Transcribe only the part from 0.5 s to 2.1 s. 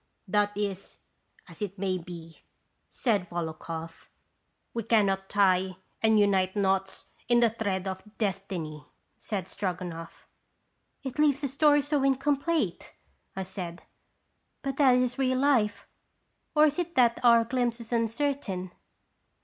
is as it may